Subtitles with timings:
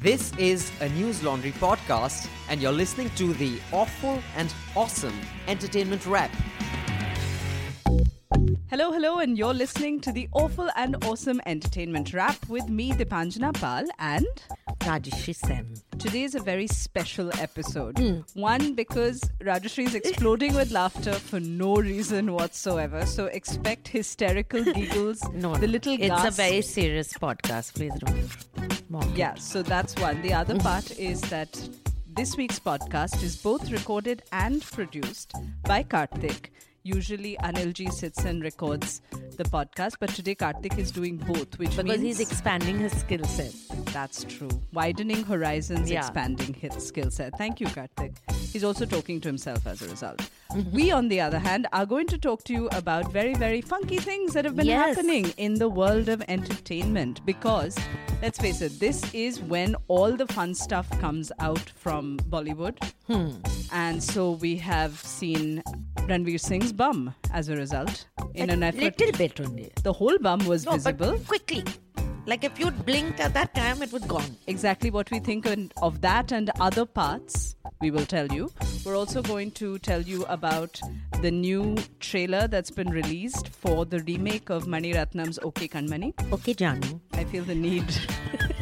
[0.00, 6.30] This is a Newslaundry podcast, and you're listening to the awful and awesome entertainment wrap.
[8.70, 13.52] Hello, hello, and you're listening to the awful and awesome entertainment wrap with me, Deepanjana
[13.54, 14.24] Pal, and
[14.80, 15.74] Rajyasree Sen.
[15.98, 17.98] today is a very special episode.
[17.98, 18.20] Hmm.
[18.34, 23.04] One, because Rajyasree is exploding with laughter for no reason whatsoever.
[23.06, 25.22] So expect hysterical giggles.
[25.34, 26.28] No, the little it's gasp.
[26.28, 27.74] a very serious podcast.
[27.74, 29.16] Please don't mock it.
[29.16, 30.22] Yeah, so that's one.
[30.22, 30.66] The other mm-hmm.
[30.66, 31.60] part is that
[32.16, 36.46] this week's podcast is both recorded and produced by Karthik.
[36.92, 39.02] Usually Anilji sits and records
[39.36, 43.22] the podcast, but today Karthik is doing both, which because means he's expanding his skill
[43.24, 43.52] set.
[43.92, 44.48] that's true.
[44.72, 45.98] Widening horizons, Yeah.
[46.00, 47.36] expanding his skill set.
[47.36, 48.16] Thank you, Karthik.
[48.52, 50.18] He's also talking to himself as a result.
[50.52, 50.70] Mm-hmm.
[50.74, 53.98] We, on the other hand, are going to talk to you about very, very funky
[53.98, 54.96] things that have been Yes.
[54.96, 57.20] happening in the world of entertainment.
[57.26, 57.76] Because,
[58.22, 62.76] let's face it, this is when all the fun stuff comes out from Bollywood.
[63.06, 63.32] Hmm.
[63.72, 65.62] And so we have seen
[66.08, 68.06] Ranveer Singh's bum as a result.
[68.34, 69.70] In an effort, little bit only.
[69.82, 71.12] the whole bum was No, visible.
[71.12, 71.64] but quickly.
[72.30, 74.36] Like if you'd blinked at that time, it was gone.
[74.46, 75.46] exactly what we think
[75.82, 78.50] of that and other parts, we will tell you.
[78.84, 80.78] We're also going to tell you about
[81.22, 86.12] the new trailer that's been released for the remake of Mani Ratnam's OK Kanmani.
[86.38, 87.00] Okay, Jaanu.
[87.14, 87.86] I feel the need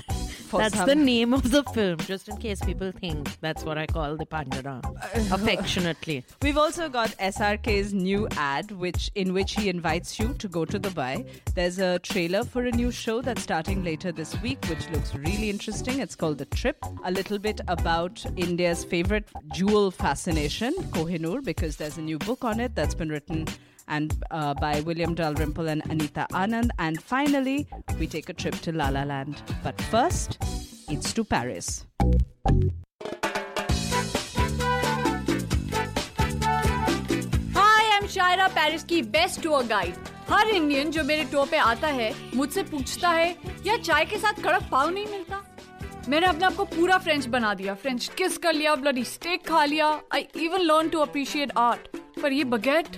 [0.58, 4.16] That's the name of the film, just in case people think that's what I call
[4.16, 4.82] Deepanjana.
[5.32, 6.24] Affectionately.
[6.42, 10.78] We've also got SRK's new ad, which in which he invites you to go to
[10.78, 11.26] Dubai.
[11.54, 15.50] There's a trailer for a new show that's starting later this week, which looks really
[15.50, 16.00] interesting.
[16.00, 16.78] It's called The Trip.
[17.04, 22.60] A little bit about India's favorite jewel fascination, Kohinoor, because there's a new book on
[22.60, 23.46] it that's been written
[23.88, 26.70] and uh, by William Dalrymple and Anita Anand.
[26.78, 27.66] And finally,
[27.98, 29.42] we take a trip to La La Land.
[29.62, 30.38] But first,
[30.88, 31.86] it's to Paris.
[37.54, 39.96] Hi, I'm Shyra, Paris best tour guide.
[40.28, 43.28] हर Indian जो मेरे tour पे आता है मुझसे पूछता है
[43.66, 45.42] या चाय के साथ कड़क पाव नहीं मिलता
[46.08, 49.64] मैंने अपने आप को पूरा फ्रेंच बना दिया फ्रेंच किस कर लिया ब्लडी स्टेक खा
[49.64, 52.96] लिया I even learn to appreciate art पर ये baguette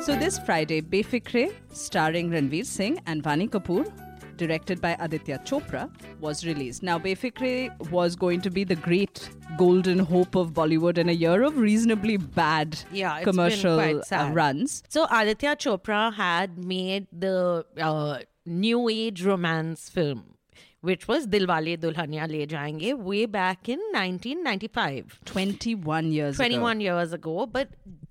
[0.00, 3.90] so this Friday, Befikre, starring Ranveer Singh and Vaani Kapoor,
[4.36, 6.82] directed by Aditya Chopra, was released.
[6.82, 9.28] Now, Befikre was going to be the great
[9.58, 14.82] golden hope of Bollywood in a year of reasonably bad Yeah, commercial uh, runs.
[14.88, 20.34] So Aditya Chopra had made the uh, new age romance film,
[20.80, 25.20] which was Dilwale Dulhania Le Jayenge, way back in 1995.
[25.24, 26.82] 21 years 21 ago.
[26.82, 27.68] years ago but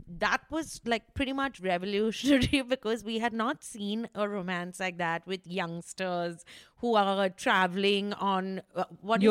[0.09, 5.25] that was like pretty much revolutionary because we had not seen a romance like that
[5.27, 6.45] with youngsters
[6.77, 9.21] who are traveling on uh, what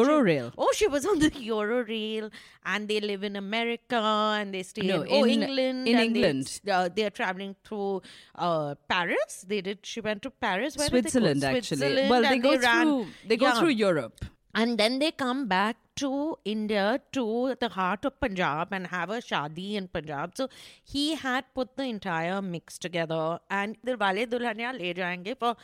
[0.59, 2.31] oh she was on the Euro Eurorail
[2.65, 6.05] and they live in America and they stay No, in, oh, in- England in and
[6.17, 6.61] England.
[6.65, 8.03] they, uh, they are traveling through
[8.35, 11.01] uh, Paris they did she went to Paris Where they?
[11.01, 11.79] Switzerland, actually.
[11.79, 14.25] Switzerland, Well, they go ran- through they go Yeah through Europe.
[14.57, 19.19] And then they come back to India to the heart of Punjab and have a
[19.19, 20.37] shadi in Punjab.
[20.37, 20.49] So
[20.83, 25.57] he had put the entire mix together and Dilwale Dulhania Le Jayenge for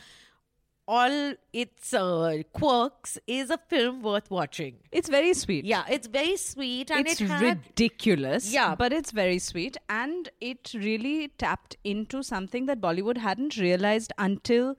[0.87, 4.77] all its uh, quirks is a film worth watching.
[4.91, 5.65] It's very sweet.
[5.65, 8.53] Yeah, it's very sweet and it's it had ridiculous.
[8.53, 8.75] Yeah.
[8.75, 9.79] But it's very sweet.
[9.89, 14.77] And it really tapped into something that Bollywood hadn't realized until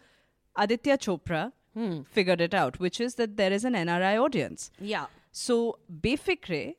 [0.55, 2.01] Aditya Chopra Hmm.
[2.03, 4.71] figured it out, which is that there is an NRI audience.
[4.79, 5.07] yeah.
[5.31, 6.75] So Befikre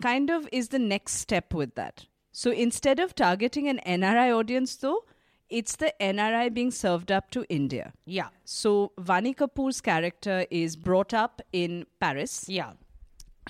[0.00, 2.06] kind of is the next step with that.
[2.32, 5.04] So instead of targeting an NRI audience, though,
[5.50, 7.92] it's the NRI being served up to India.
[8.06, 8.28] Yeah.
[8.44, 12.46] So Vaani Kapoor's character is brought up in Paris.
[12.48, 12.72] Yeah.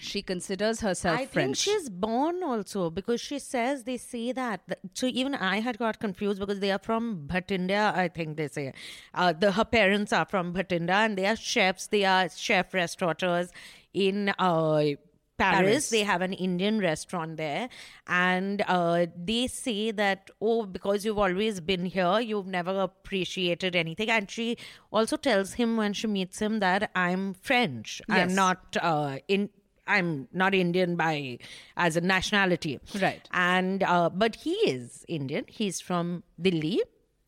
[0.00, 1.58] She considers herself I think French.
[1.58, 4.60] she's born also because she says they say that.
[4.94, 7.94] So even I had got confused because they are from Bhatinda.
[7.94, 8.72] I think they say
[9.14, 11.86] uh, the her parents are from Bhatinda and they are chefs.
[11.86, 13.50] They are chef restaurateurs
[13.92, 14.30] in.
[14.38, 14.96] Uh,
[15.38, 15.60] Paris.
[15.60, 15.90] Paris.
[15.90, 17.68] they have an Indian restaurant there,
[18.08, 24.10] and uh, they say that oh, because you've always been here, you've never appreciated anything.
[24.10, 24.58] And she
[24.90, 28.02] also tells him when she meets him that I'm French.
[28.08, 29.50] I'm not uh, in.
[29.96, 31.38] I'm not Indian by
[31.76, 33.28] as a nationality, Right.
[33.32, 35.44] And uh, but he is Indian.
[35.48, 36.80] He's from Delhi.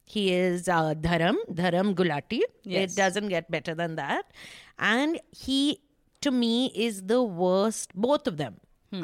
[0.04, 2.40] He is uh, Dharam Dharam Gulati.
[2.64, 2.92] Yes.
[2.92, 4.32] It doesn't get better than that.
[4.78, 5.80] And he,
[6.20, 7.94] to me, is the worst.
[7.94, 8.56] Both of them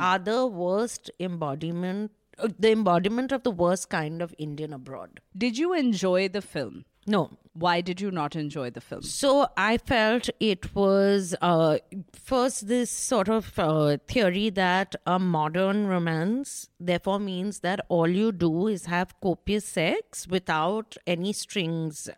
[0.09, 2.11] are the worst embodiment.
[2.38, 5.20] uh, The embodiment of the worst kind of Indian abroad.
[5.44, 6.85] Did you enjoy the film?
[7.06, 9.03] No, Why did you not enjoy the film?
[9.03, 11.79] So I felt it was uh,
[12.14, 18.32] first this sort of uh, theory that a modern romance therefore means that all you
[18.32, 22.11] do is have copious sex without any strings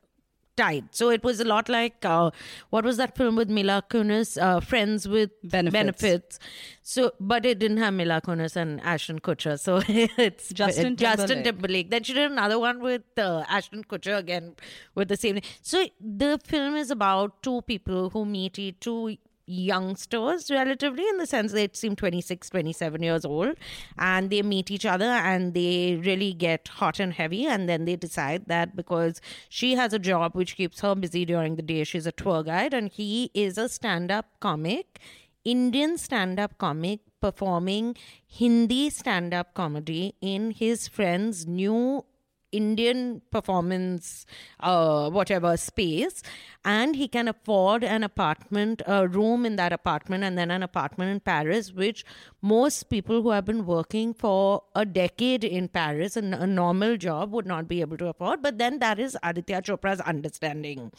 [0.61, 0.95] tied.
[1.01, 2.31] So it was a lot like uh,
[2.71, 5.73] what was that film with Mila Kunis, uh, Friends with Benefits.
[5.73, 6.39] Benefits.
[6.83, 9.59] So, but it didn't have Mila Kunis and Ashton Kutcher.
[9.61, 11.45] So it's Justin Justin Timberlake.
[11.45, 11.91] Timberlake.
[11.91, 14.55] Then she did another one with uh, Ashton Kutcher again
[14.95, 15.41] with the same.
[15.63, 19.17] So the film is about two people who meet, e- two
[19.49, 23.57] youngsters relatively in the sense they seem 26 27 years old
[23.99, 27.97] and they meet each other and they really get hot and heavy and then they
[27.97, 32.07] decide that because she has a job which keeps her busy during the day she's
[32.07, 35.01] a tour guide and he is a stand-up comic
[35.45, 37.97] Indian stand up comic performing
[38.27, 42.05] Hindi stand up comedy in his friend's new
[42.53, 44.27] Indian performance,
[44.61, 46.23] uh, whatever space,
[46.65, 51.11] and he can afford an apartment, a room in that apartment, and then an apartment
[51.11, 52.05] in Paris, which
[52.43, 57.33] most people who have been working for a decade in Paris and a normal job
[57.33, 58.43] would not be able to afford.
[58.43, 60.93] But then that is Aditya Chopra's understanding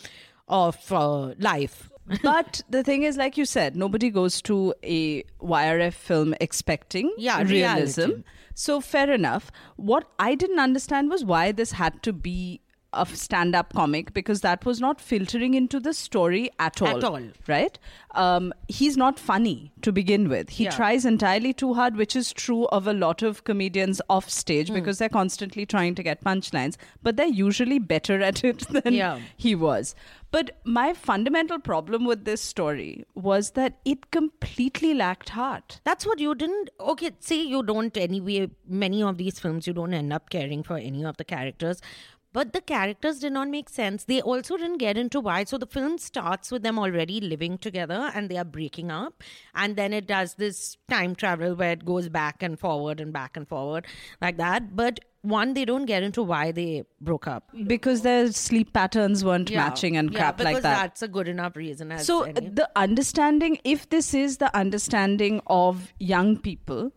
[0.47, 1.91] of uh, life.
[2.23, 7.41] but the thing is, like you said, nobody goes to a YRF film expecting Yeah,
[7.44, 8.01] realism.
[8.01, 8.23] reality.
[8.56, 9.51] So fair enough.
[9.77, 12.61] What I didn't understand was why this had to be
[12.94, 16.97] a stand-up comic because that was not filtering into the story at all.
[16.97, 17.21] At all.
[17.47, 17.77] right?
[18.15, 20.50] Um, he's not funny to begin with.
[20.50, 20.71] He Yeah.
[20.71, 24.97] tries entirely too hard, which is true of a lot of comedians off stage because
[24.97, 29.19] they're constantly trying to get punchlines, but they're usually better at it than Yeah.
[29.38, 29.94] he was.
[30.31, 35.80] But my fundamental problem with this story was that it completely lacked heart.
[35.83, 36.69] That's what you didn't.
[36.80, 38.50] Okay, see, you don't anyway.
[38.68, 41.81] Many of these films, you don't end up caring for any of the characters.
[42.31, 44.03] But the characters did not make sense.
[44.03, 45.45] They also didn't get into why.
[45.45, 49.23] So the film starts with them already living together and they are breaking up.
[49.55, 53.35] And then it does this time travel where it goes back and forward and back
[53.35, 53.87] and forward
[54.21, 54.75] like that.
[54.75, 57.49] But one, they don't get into why they broke up.
[57.65, 60.61] Because their sleep patterns weren't matching and yeah, crap like that.
[60.61, 61.91] that's a good enough reason.
[61.91, 62.49] As So any.
[62.49, 66.91] the understanding, if this is the understanding of young people,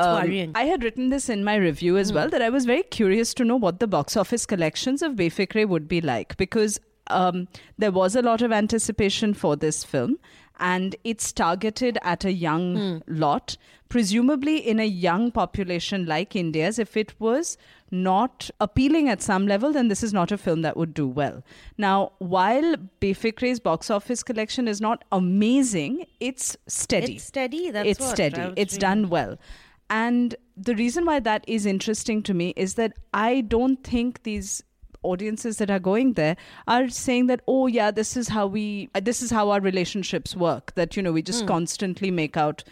[0.00, 0.52] um, worrying.
[0.54, 3.44] I had written this in my review as well that I was very curious to
[3.44, 7.48] know what the box office collections of Befikre would be like because um,
[7.78, 10.18] there was a lot of anticipation for this film
[10.60, 12.98] and it's targeted at a young Hmm.
[13.08, 13.56] lot,
[13.88, 16.78] presumably in a young population like India's.
[16.78, 17.58] If it was
[17.90, 21.42] not appealing at some level, then this is not a film that would do well.
[21.76, 27.16] Now, while Befikre's box office collection is not amazing, it's steady.
[27.16, 28.52] It's steady, that's it's steady.
[28.56, 29.38] It's done well.
[29.90, 34.62] And the reason why that is interesting to me is that I don't think these
[35.02, 36.36] audiences that are going there
[36.68, 40.36] are saying that oh yeah this is how we uh, this is how our relationships
[40.36, 42.62] work that you know we just constantly make out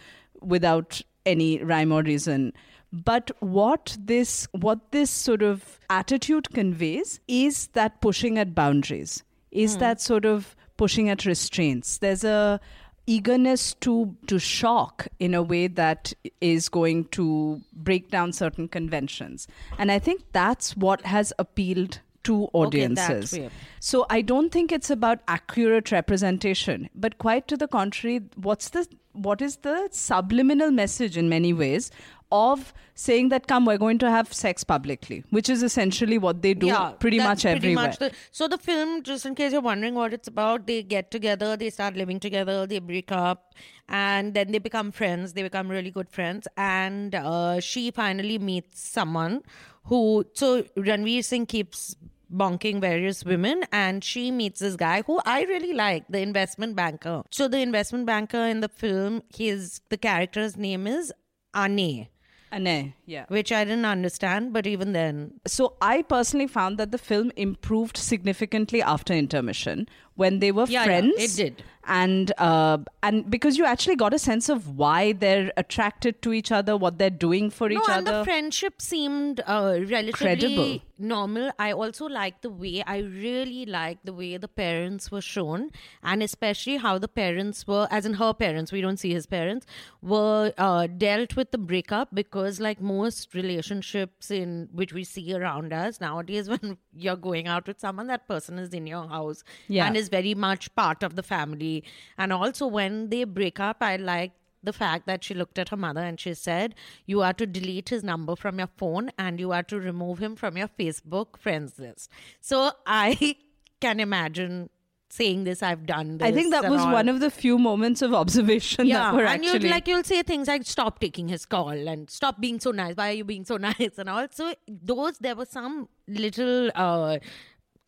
[0.41, 2.53] without any rhyme or reason.
[2.91, 9.77] But what this what this sort of attitude conveys is that pushing at boundaries is
[9.77, 11.99] that sort of pushing at restraints.
[11.99, 12.59] There's a
[13.07, 19.47] eagerness to to shock in a way that is going to break down certain conventions
[19.77, 23.49] and i think that's what has appealed to audiences way.
[23.79, 28.87] so i don't think it's about accurate representation but quite to the contrary what's the
[29.13, 31.91] what is the subliminal message in many ways
[32.31, 36.53] of saying that come we're going to have sex publicly which is essentially what they
[36.53, 36.67] do
[36.99, 39.95] pretty that's much pretty everywhere much the- so the film, just in case you're wondering
[39.95, 43.53] what it's about, they get together, they start living together, they break up,
[43.89, 45.33] and then they become friends.
[45.33, 49.41] They become really good friends, and uh, she finally meets someone
[49.85, 50.25] who.
[50.33, 51.95] So Ranveer Singh keeps
[52.33, 57.23] bonking various women and she meets this guy who I really like, the investment banker.
[57.29, 61.11] So the investment banker in the film, his the character's name is
[61.53, 62.07] Anay,
[62.51, 63.25] Anay, yeah.
[63.29, 65.39] Which I didn't understand, but even then.
[65.47, 69.87] So I personally found that the film improved significantly after intermission
[70.23, 71.27] when they were Yeah, yeah, friends.
[71.27, 71.63] it did.
[71.99, 76.51] and uh, and because you actually got a sense of why they're attracted to each
[76.57, 78.17] other, what they're doing for no, each and other.
[78.19, 80.69] the friendship seemed uh, relatively Credible.
[81.13, 81.47] normal.
[81.67, 85.65] I also like the way I really like the way the parents were shown,
[86.11, 89.65] and especially how the parents were, as in her parents, we don't see his parents,
[90.13, 95.73] were uh, dealt with the breakup because, like most relationships in which we see around
[95.81, 99.43] us nowadays, when you're going out with someone, that person is in your house
[99.79, 99.87] Yeah.
[99.87, 101.83] and is very much part of the family.
[102.17, 105.77] And also, when they break up, I like the fact that she looked at her
[105.77, 106.75] mother and she said,
[107.05, 110.35] You are to delete his number from your phone and you are to remove him
[110.35, 112.11] from your Facebook friends list.
[112.39, 113.37] So I
[113.81, 114.69] can imagine
[115.11, 115.61] saying this.
[115.61, 116.27] I've done this.
[116.27, 116.93] I think that was all.
[116.93, 120.03] one of the few moments of observation yeah, that were and actually you'd like you'll
[120.03, 123.23] say things like "Stop taking his call" and "Stop being so nice." Why are you
[123.23, 123.97] being so nice?
[123.97, 127.19] And also those there were some little uh,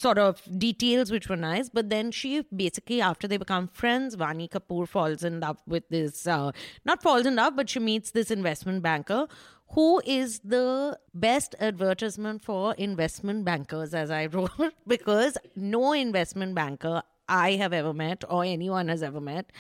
[0.04, 1.70] sort of details which were nice.
[1.70, 6.28] But then she basically, after they become friends, Vaani Kapoor falls in love with this.
[6.28, 6.52] Uh,
[6.86, 9.28] not falls in love, but she meets this investment banker.
[9.72, 14.52] Who is the best advertisement for investment bankers, as I wrote?
[14.88, 19.52] because no investment banker I have ever met or anyone has ever met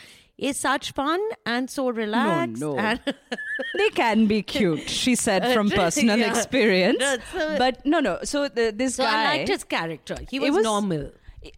[0.49, 2.61] is such fun and so relaxed.
[2.61, 2.77] no.
[2.77, 2.99] And
[3.77, 6.29] they can be cute, she said from personal Yeah.
[6.35, 6.99] experience.
[6.99, 8.19] No, so- but no, no.
[8.23, 10.17] So the, this so guy, I liked his character.
[10.29, 11.11] He was, was- normal.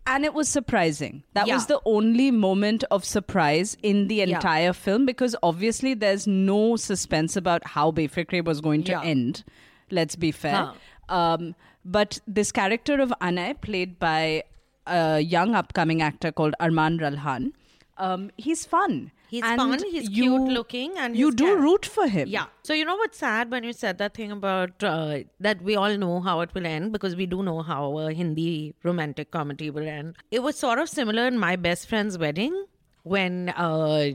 [0.08, 1.24] and it was surprising.
[1.34, 4.24] That was the only moment of surprise in the Yeah.
[4.36, 9.04] entire film because obviously there's no suspense about how Befikre was going to Yeah.
[9.04, 9.44] end.
[9.92, 10.72] Let's be fair.
[11.10, 14.44] Um, but this character of Anay, played by
[14.88, 17.52] a young upcoming actor called Armaan Ralhan,
[17.98, 19.12] um, he's fun.
[19.28, 22.28] He's And fun, he's you- cute looking, and you do char- root for him.
[22.28, 22.46] Yeah.
[22.64, 25.98] So you know what's sad when you said that thing about uh, that we all
[25.98, 29.88] know how it will end because we do know how a Hindi romantic comedy will
[29.88, 30.16] end.
[30.32, 32.66] It was sort of similar in my best friend's wedding
[33.04, 34.12] when uh,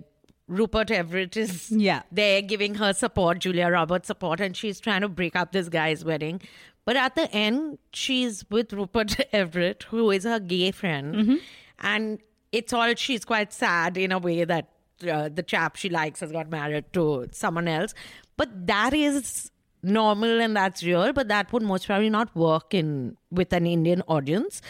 [0.46, 2.02] Rupert Everett is Yeah.
[2.12, 6.04] there giving her support, Julia Roberts support, and she's trying to break up this guy's
[6.04, 6.40] wedding.
[6.84, 11.34] But at the end, she's with Rupert Everett, who is her gay friend, Mm-hmm.
[11.80, 12.18] and
[12.52, 14.68] it's all she's quite sad in a way that
[15.08, 17.94] uh, the chap she likes has got married to someone else.
[18.36, 19.50] But that is
[19.82, 21.12] normal and that's real.
[21.12, 24.60] But that would most probably not work in with an Indian audience.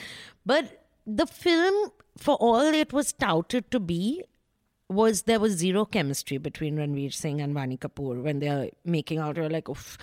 [0.45, 4.23] But the film, for all it was touted to be,
[4.89, 9.37] was there was zero chemistry between Ranveer Singh and Vaani Kapoor when they're making out.
[9.37, 9.97] You're like, Oof,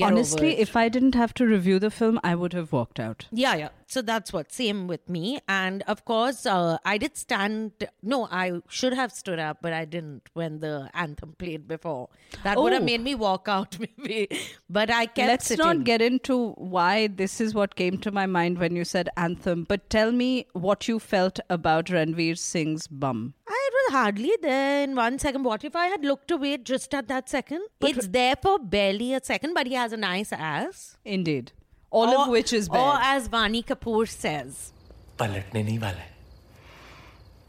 [0.00, 3.26] Honestly, it." if I didn't have to review the film, I would have walked out.
[3.30, 3.68] Yeah, yeah.
[3.88, 5.38] So that's what same with me.
[5.48, 7.72] And of course, uh, I did stand.
[8.02, 12.08] No, I should have stood up, but I didn't when the anthem played before.
[12.42, 12.84] That would have Oh.
[12.84, 14.28] made me walk out, maybe.
[14.68, 15.64] But I kept Let's sitting.
[15.64, 19.64] not get into why this is what came to my mind when you said anthem,
[19.68, 23.34] but tell me what you felt about Ranveer Singh's bum.
[23.48, 25.44] I was hardly there in one second.
[25.44, 27.62] What if I had looked away just at that second?
[27.80, 30.96] it's there for barely a second, but he has a nice ass.
[31.04, 31.52] Indeed.
[31.98, 32.80] All or, of which is bad.
[32.86, 34.72] Or as Vaani Kapoor says.
[35.18, 36.14] पलटने नहीं वाला है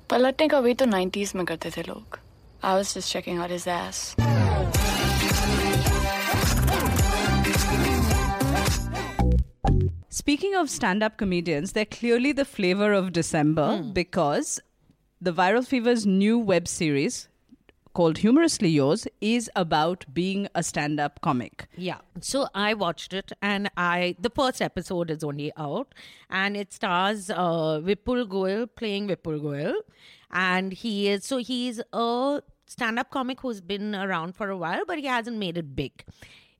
[0.10, 2.18] पलटने का भी तो 90s में करते थे लोग
[2.64, 4.16] I was just checking out his ass.
[10.20, 13.94] Speaking of stand up comedians, they're clearly the flavor of December mm.
[13.94, 14.60] because
[15.22, 17.28] the Viral Fever's new web series,
[17.94, 21.68] called Humorously Yours is about being a stand up comic.
[21.76, 22.00] Yeah.
[22.22, 25.94] So I watched it and I the first episode is only out
[26.30, 29.82] and it stars uh Vipul Goel playing Vipul Goel
[30.32, 34.98] and he is so he's a stand-up comic who's been around for a while but
[34.98, 36.04] he hasn't made it big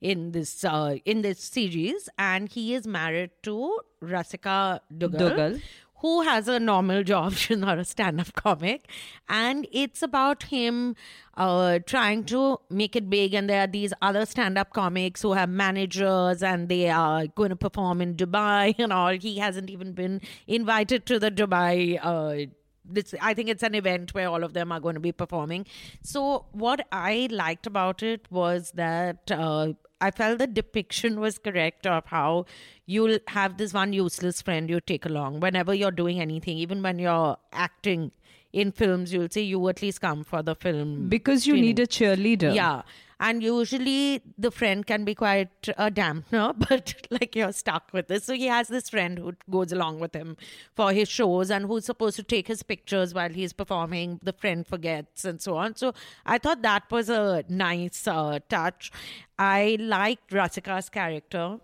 [0.00, 5.60] in this uh, in this series and he is married to Rasika Dugal, Dugal.
[6.00, 7.32] Who has a normal job.
[7.42, 8.88] She's not a stand up comic.
[9.28, 10.96] And it's about him
[11.36, 13.34] uh, trying to make it big.
[13.34, 17.50] And there are these other stand up comics who have managers and they are going
[17.50, 19.12] to perform in Dubai and all.
[19.12, 21.98] He hasn't even been invited to the Dubai.
[22.02, 22.50] Uh,
[22.90, 25.66] this, I think it's an event where all of them are going to be performing.
[26.02, 31.86] So, what I liked about it was that uh, I felt the depiction was correct
[31.86, 32.46] of how
[32.86, 36.98] you'll have this one useless friend you take along whenever you're doing anything, even when
[36.98, 38.12] you're acting
[38.52, 41.08] in films, you'll say you at least come for the film.
[41.08, 42.54] Because you need a cheerleader.
[42.54, 42.82] Yeah.
[43.20, 48.24] And usually the friend can be quite a dampener, but like you're stuck with this.
[48.24, 50.36] So he has this friend who goes along with him
[50.74, 54.20] for his shows and who's supposed to take his pictures while he's performing.
[54.22, 55.74] The friend forgets and so on.
[55.76, 55.94] So
[56.26, 58.92] I thought that was a nice uh, touch.
[59.38, 61.58] I liked Rasika's character.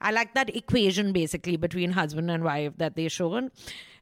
[0.00, 3.50] I like that equation basically between husband and wife that they shown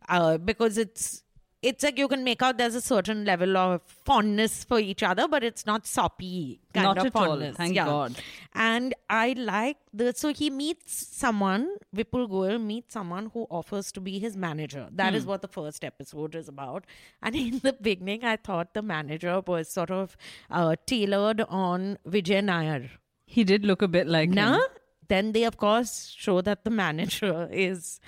[0.09, 1.23] uh, because it's
[1.62, 5.29] it's like you can make out there's a certain level of fondness for each other,
[5.29, 7.57] but it's not soppy kind Not of at all, fondness.
[7.57, 8.14] thank God.
[8.55, 14.00] And I like the so he meets someone, Vipul Goel meets someone who offers to
[14.00, 14.88] be his manager.
[14.90, 15.17] That Hmm.
[15.17, 16.85] is what the first episode is about.
[17.23, 20.17] And in the beginning, I thought the manager was sort of
[20.50, 22.90] uh, tailored on Vijay Nair.
[23.26, 24.55] He did look a bit like Nah?
[24.55, 24.61] him.
[25.09, 28.00] Then they, of course, show that the manager is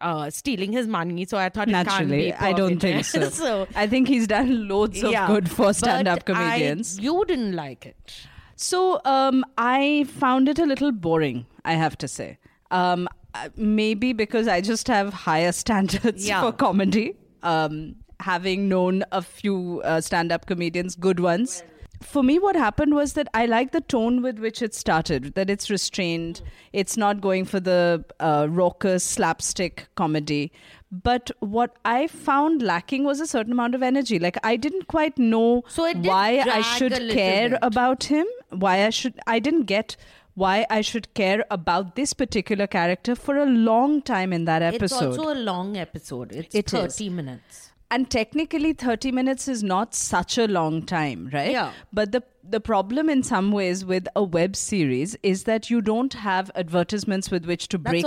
[0.00, 1.24] uh, stealing his money.
[1.24, 3.28] So I thought it can't Naturally, I don't think so.
[3.28, 5.26] so I think he's done loads of yeah.
[5.26, 6.98] good for stand-up But I- comedians.
[6.98, 8.14] you didn't like it.
[8.56, 12.38] So um, I found it a little boring, I have to say.
[12.70, 16.42] Um, uh, maybe because I just have higher standards Yeah.
[16.42, 17.14] for comedy.
[17.42, 21.62] Um, having known a few uh, stand-up comedians, good ones.
[22.00, 25.34] For me, what happened was that I like the tone with which it started.
[25.34, 26.40] That it's restrained.
[26.72, 30.50] It's not going for the uh, raucous slapstick comedy.
[30.90, 34.18] But what I found lacking was a certain amount of energy.
[34.18, 37.58] Like I didn't quite know So why I should care bit.
[37.62, 38.26] about him.
[38.48, 39.20] Why I should.
[39.26, 39.96] I didn't get
[40.34, 45.10] why I should care about this particular character for a long time in that episode.
[45.10, 46.32] It's also a long episode.
[46.32, 46.96] It's It is.
[46.96, 47.69] 30 minutes.
[47.90, 51.50] And technically 30 minutes is not such a long time right?
[51.52, 51.72] Yeah.
[51.92, 56.14] but the the problem in some ways with a web series is that you don't
[56.14, 58.02] have advertisements with which to break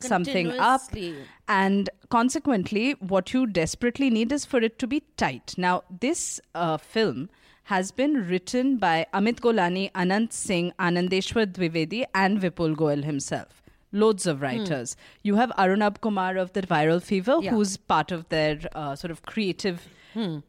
[0.00, 0.80] something up.
[1.48, 5.54] and consequently what you desperately need is for it to be tight.
[5.56, 7.30] Now this uh, film
[7.64, 13.62] has been written by Amit Golani, Anant Singh, Anandeshwar Dwivedi, and Vipul Goel himself.
[13.96, 14.94] Loads of writers.
[15.22, 17.50] You have Arunabh Kumar of the Viral Fever, Yeah.
[17.52, 19.88] who's part of their uh, sort of creative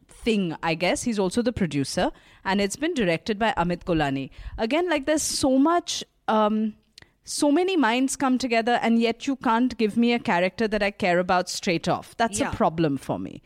[0.07, 1.03] thing, I guess.
[1.03, 2.11] He's also the producer,
[2.45, 4.29] and it's been directed by Amit Golani.
[4.57, 6.03] Again, like there's so much.
[6.27, 6.75] Um,
[7.23, 10.91] so many minds come together, and yet you can't give me a character that I
[10.91, 12.15] care about straight off.
[12.17, 12.51] That's Yeah.
[12.51, 13.41] a problem for me.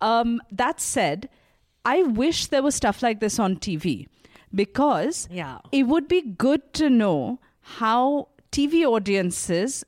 [0.00, 1.28] Um, that said,
[1.84, 4.08] I wish there was stuff like this on TV
[4.54, 5.58] because Yeah.
[5.72, 9.84] it would be good to know how TV audiences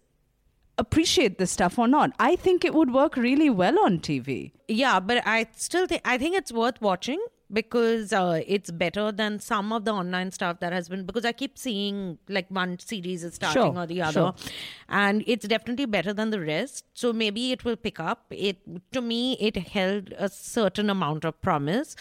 [0.77, 2.13] appreciate this stuff or not.
[2.19, 4.53] I think it would work really well on TV.
[4.69, 7.19] Yeah, but I still think I think it's worth watching
[7.51, 11.33] because uh, it's better than some of the online stuff that has been because I
[11.33, 14.35] keep seeing like one series is starting Sure, or the other, sure.
[14.91, 16.85] and it's definitely better than the rest.
[16.93, 18.27] So maybe it will pick up.
[18.31, 18.59] It
[18.93, 21.97] to me it held a certain amount of promise,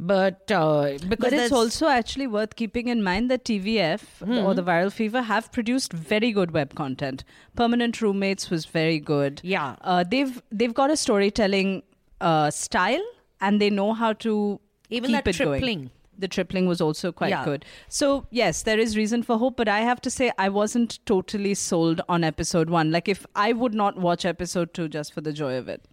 [0.00, 4.02] but uh, because But it's also actually worth keeping in mind that TVF
[4.44, 7.24] or the Viral Fever have produced very good web content.
[7.56, 9.40] Permanent Roommates was very good.
[9.42, 9.76] Yeah.
[9.80, 11.82] uh, they've they've got a storytelling
[12.20, 13.04] uh, style
[13.40, 15.60] and they know how to Even keep that it going.
[15.60, 15.90] tripling.
[16.20, 17.44] The tripling was also quite Yeah.
[17.44, 17.64] good.
[17.88, 21.54] So yes, there is reason for hope, but I have to say I wasn't totally
[21.54, 22.90] sold on episode one.
[22.92, 25.84] Like if I would not watch episode two just for the joy of it.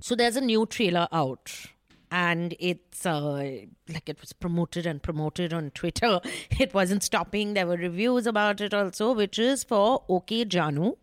[0.00, 1.52] So there's a new trailer out.
[2.14, 6.20] And it's uh, like it was promoted and promoted on Twitter.
[6.64, 7.54] It wasn't stopping.
[7.54, 10.96] There were reviews about it also, which is for OK Jaanu,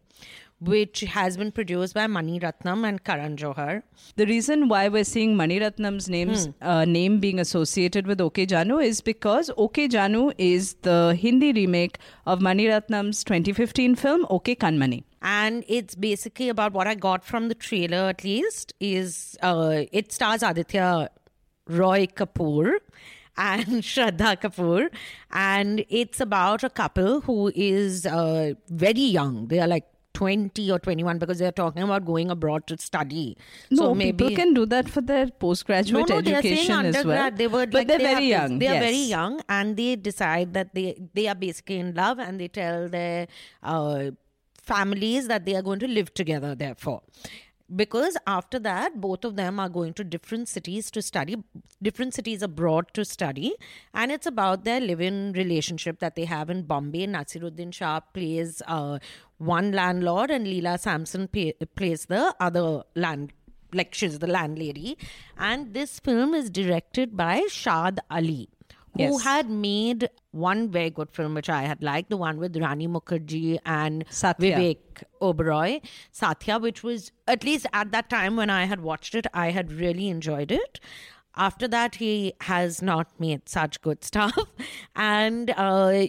[0.62, 3.82] which has been produced by Mani Ratnam and Karan Johar.
[4.15, 8.84] The reason why we're seeing Mani Ratnam's names, uh, name being associated with OK Jaanu
[8.86, 11.97] is because OK Jaanu is the Hindi remake
[12.28, 15.04] of Mani Ratnam's 2015 film OK Kanmani.
[15.24, 20.12] and it's basically about what I got from the trailer at least is uh, it
[20.12, 21.10] stars Aditya
[21.67, 22.78] Roy Kapoor
[23.38, 24.89] and Shraddha Kapoor
[25.32, 30.80] and it's about a couple who is uh, very young they are like 20 or
[30.80, 33.38] 21 because they're talking about going abroad to study
[33.69, 36.54] No, so maybe people can do that for their postgraduate no, no, they are saying
[36.54, 37.32] education as well.
[37.32, 38.60] They were, but like, they're they very this- young.
[38.60, 42.39] They are very young, and they decide that they they are basically in love, and
[42.39, 43.28] they tell their
[43.63, 44.12] uh,
[44.62, 46.56] families that they are going to live together.
[46.56, 47.02] Therefore,
[47.75, 51.38] because after that, both of them are going to different cities to study,
[51.81, 53.53] different cities abroad to study,
[53.93, 57.07] and it's about their live-in relationship that they have in Bombay.
[57.07, 58.99] Naseeruddin Shah plays uh,
[59.38, 63.34] one landlord, and Leela Samson pay, plays the other land
[63.73, 64.97] like she's the landlady.
[65.38, 68.49] And this film is directed by Shaad Ali,
[68.93, 69.23] who Yes.
[69.23, 73.60] had made one very good film which I had liked, the one with Rani Mukherjee
[73.65, 74.56] and Saathiya.
[74.58, 75.82] Vivek Oberoi,
[76.13, 79.71] Saathiya, which was at least at that time when I had watched it, I had
[79.71, 80.80] really enjoyed it.
[81.38, 84.38] After that, he has not made such good stuff,
[84.95, 86.08] and uh,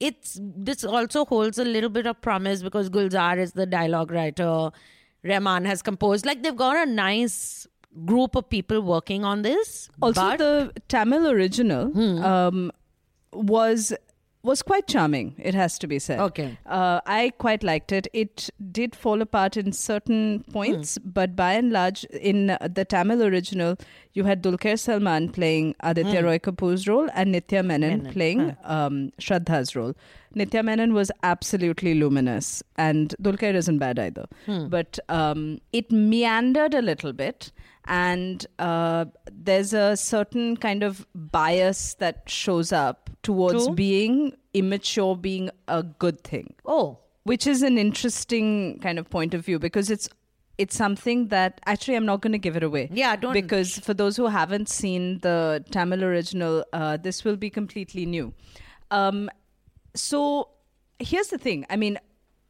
[0.00, 4.70] it's this also holds a little bit of promise because Gulzar is the dialogue writer.
[5.24, 6.24] Rahman has composed.
[6.26, 7.66] Like they've got a nice
[8.06, 9.90] group of people working on this.
[10.00, 12.72] Also, but the Tamil original um,
[13.32, 13.92] was
[14.44, 15.36] was quite charming.
[15.38, 16.18] It has to be said.
[16.18, 16.58] Okay.
[16.66, 18.08] uh, I quite liked it.
[18.12, 23.76] It did fall apart in certain points, but by and large, in the Tamil original,
[24.14, 29.76] you had Dulquer Salmaan playing Aditya Roy Kapoor's role and Nitya Menon, playing um, Shraddha's
[29.76, 29.94] role.
[30.34, 34.26] Nitya Menon was absolutely luminous, and Dulquer isn't bad either.
[34.68, 37.52] But um, it meandered a little bit,
[37.86, 43.74] and uh, there's a certain kind of bias that shows up towards True.
[43.74, 49.44] being immature being a good thing oh, which is an interesting kind of point of
[49.44, 50.08] view because it's
[50.58, 52.88] it's something that actually I'm not going to give it away.
[52.92, 57.50] Yeah, don't- Because for those who haven't seen the Tamil original, uh, this will be
[57.50, 58.34] completely new.
[58.90, 59.30] Um,
[59.94, 60.48] so
[60.98, 61.66] here's the thing.
[61.70, 61.98] I mean,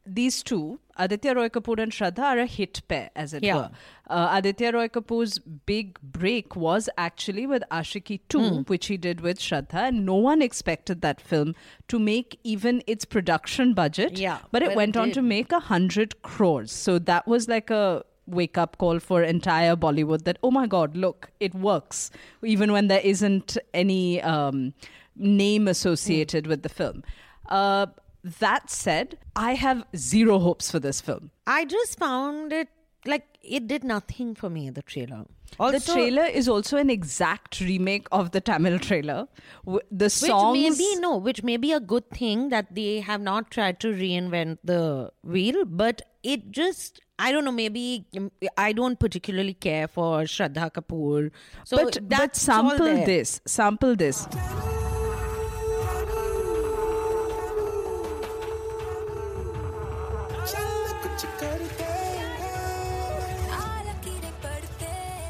[0.05, 3.55] these two Aditya Roy Kapoor and Shraddha are a hit pair, as it Yeah.
[3.55, 3.69] were.
[4.09, 8.61] Uh, Aditya Roy Kapoor's big break was actually with Aashiqui 2, Hmm.
[8.67, 11.55] which he did with Shraddha, and no one expected that film
[11.87, 14.17] to make even its production budget.
[14.19, 16.71] Yeah, but it but it went on to make a hundred crores.
[16.71, 20.95] So that was like a wake up call for entire Bollywood that, oh my God,
[20.95, 22.09] look, it works,
[22.43, 24.73] even when there isn't any um,
[25.15, 27.03] name associated with the film.
[27.49, 27.87] Uh,
[28.23, 31.31] that said, I have zero hopes for this film.
[31.45, 32.69] I just found it
[33.05, 34.69] like it did nothing for me.
[34.69, 35.25] The trailer.
[35.59, 39.27] Also, the trailer is also an exact remake of the Tamil trailer.
[39.65, 40.57] The which songs.
[40.57, 43.89] may be no, which may be a good thing that they have not tried to
[43.89, 47.01] reinvent the wheel, but it just.
[47.19, 47.51] I don't know.
[47.51, 51.29] Maybe um, I don't particularly care for Shraddha Kapoor.
[51.63, 53.39] So but, but sample this.
[53.45, 54.27] Sample this.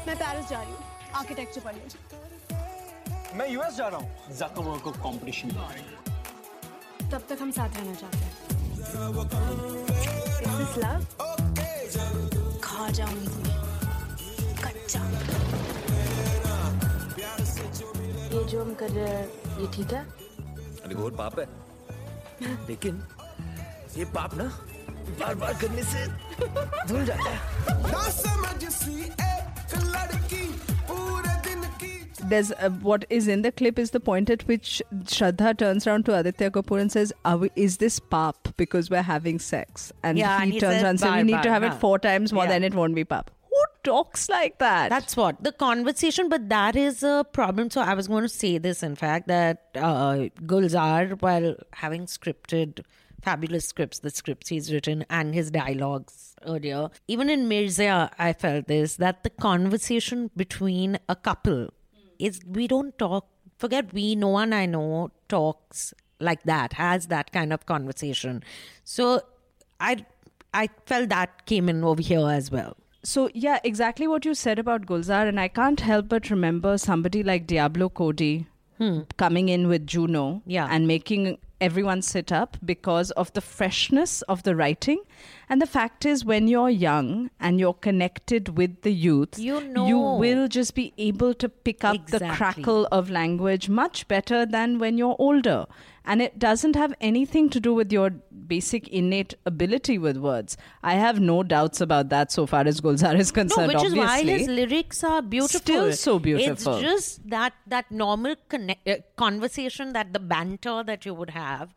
[0.06, 0.80] मैं Paris जा रही हूँ
[1.16, 1.82] architecture पढ़ने
[3.38, 5.48] मैं US जा रहा हूँ। जाकोबो को कंपटीशन
[7.12, 8.32] तब तक हम साथ रहना चाहते हैं।
[12.62, 13.28] खा जाऊँगी
[14.62, 15.00] कच्चा।
[18.34, 19.26] ये जो हम कर रहे हैं
[19.60, 20.02] ये ठीक है?
[20.84, 21.46] अरे घोर पाप है।
[22.68, 22.94] लेकिन
[23.96, 24.46] ये पाप ना
[25.19, 26.05] बार बार करने से
[26.87, 28.49] धुल जाता है
[32.31, 36.05] there's uh, what is in the clip is the point at which Shraddha turns around
[36.05, 40.17] to Aditya Kapoor and says, Are we, "Is this pap because we're having sex?" And
[40.17, 41.63] Yeah, he and he turns says, around and says, "Bar, "We need to bar, have
[41.63, 42.49] it bar." four times more, Yeah.
[42.51, 44.89] then it won't be pap." Who talks like that?
[44.89, 47.69] That's what the conversation, but that is a problem.
[47.71, 52.81] So I was going to say this, in fact, that uh, Gulzar, while having scripted
[53.24, 58.66] fabulous scripts, the scripts he's written and his dialogues earlier, even in Mirzya, I felt
[58.68, 61.68] this that the conversation between a couple
[62.18, 63.26] is we don't talk.
[63.58, 64.14] Forget we.
[64.14, 66.74] No one I know talks like that.
[66.74, 68.42] Has that kind of conversation.
[68.84, 69.20] So
[69.80, 70.04] I,
[70.52, 72.76] I felt that came in over here as well.
[73.02, 77.22] So yeah, exactly what you said about Gulzar, and I can't help but remember somebody
[77.22, 78.46] like Diablo Cody
[79.16, 80.50] coming in with Juno, Hmm.
[80.50, 80.68] Yeah.
[80.70, 85.02] and making everyone sit up because of the freshness of the writing.
[85.48, 89.86] And the fact is, when you're young and you're connected with the youth, You know.
[89.86, 94.78] you will just be able to pick up the crackle of language much better than
[94.78, 95.66] when you're older.
[96.04, 98.10] And it doesn't have anything to do with your
[98.46, 100.56] basic innate ability with words.
[100.82, 103.72] I have no doubts about that so far as Gulzar is concerned.
[103.72, 105.60] No, which is why his lyrics are beautiful.
[105.60, 106.74] Still so beautiful.
[106.74, 111.74] It's just that that normal connect, uh, conversation, that the banter that you would have,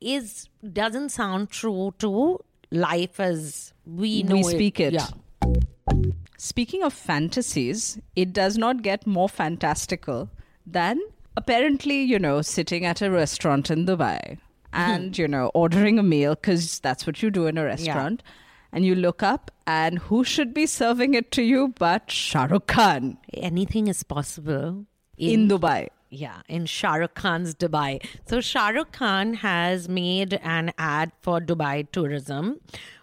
[0.00, 2.38] is doesn't sound true to
[2.70, 4.92] life as we know we speak it.
[4.92, 5.06] Yeah.
[6.36, 10.28] Speaking of fantasies, it does not get more fantastical
[10.66, 11.00] than
[11.36, 14.38] apparently, you know, sitting at a restaurant in Dubai
[14.72, 18.22] and, you know, ordering a meal because that's what you do in a restaurant.
[18.72, 22.66] And you look up, and who should be serving it to you but Shah Rukh
[22.66, 24.84] Khan Anything is possible
[25.16, 25.88] in Dubai.
[26.10, 28.04] Yeah, in Shah Rukh Khan's Dubai.
[28.26, 32.60] So Shah Rukh Khan has made an ad for Dubai tourism,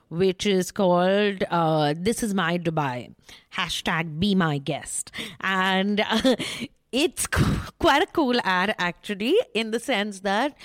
[0.10, 3.14] which is called uh, "This is my Dubai."
[3.56, 6.36] Hashtag Be my guest, and uh,
[6.92, 7.28] it's
[7.80, 10.56] quite a cool ad actually, in the sense that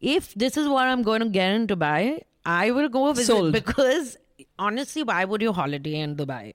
[0.00, 3.52] if this is what I'm going to get in Dubai, I will go visit Sold.
[3.52, 4.16] because
[4.58, 6.54] honestly, why would you holiday in Dubai?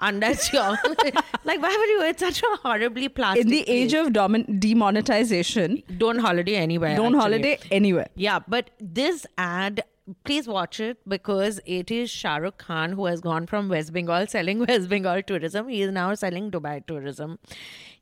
[0.00, 0.62] Unless you're
[1.44, 2.02] like, why would you?
[2.02, 3.44] It's such a horribly plastic.
[3.44, 4.06] In the age place.
[4.06, 6.96] of domin- demonetization, don't holiday anywhere.
[6.96, 7.20] don't actually.
[7.20, 8.08] holiday anywhere.
[8.16, 9.84] Yeah, but this ad,
[10.24, 14.26] please watch it because it is Shah Rukh Khan who has gone from West Bengal
[14.26, 15.68] selling West Bengal tourism.
[15.68, 17.38] He is now selling Dubai tourism.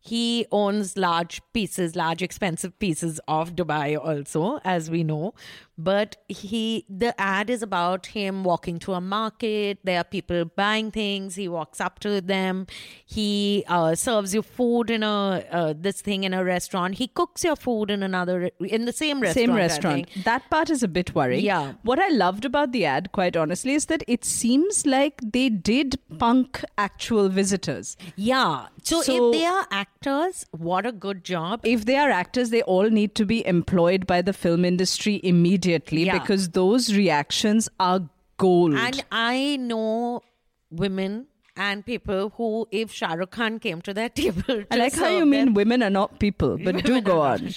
[0.02, 5.34] He owns large pieces, large expensive pieces of Dubai also, as we know.
[5.76, 9.78] But he, the ad is about him walking to a market.
[9.84, 11.36] There are people buying things.
[11.36, 12.66] He walks up to them.
[13.06, 16.96] He uh, serves you food in a uh, this thing in a restaurant.
[16.96, 19.48] He cooks your food in another in the same restaurant.
[19.48, 20.08] Same restaurant.
[20.24, 21.44] That part is a bit worrying.
[21.44, 21.72] Yeah.
[21.82, 25.98] What I loved about the ad, quite honestly, is that it seems like they did
[26.18, 27.96] punk actual visitors.
[28.16, 28.66] Yeah.
[28.82, 29.66] So, So- if they are
[30.06, 31.60] actors, what a good job.
[31.62, 36.04] If they are actors, they all need to be employed by the film industry immediately
[36.04, 36.18] Yeah.
[36.18, 38.08] because those reactions are
[38.38, 38.74] gold.
[38.74, 40.22] And I know
[40.70, 45.08] women and people who, if Shah Rukh Khan came to their table, I like how
[45.08, 47.50] you mean them- women are not people, but do go on.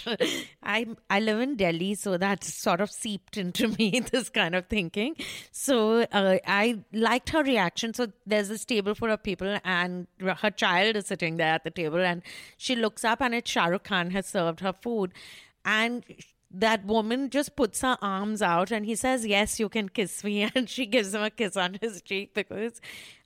[0.63, 4.67] I I live in Delhi, so that's sort of seeped into me this kind of
[4.67, 5.15] thinking.
[5.51, 7.93] So uh, I liked her reaction.
[7.93, 11.71] So there's this table full of people, and her child is sitting there at the
[11.71, 12.21] table, and
[12.57, 15.11] she looks up, and it's Shah Rukh Khan has served her food,
[15.63, 16.03] and.
[16.55, 20.47] That woman just puts her arms out and he says, Yes, you can kiss me.
[20.53, 22.79] And she gives him a kiss on his cheek because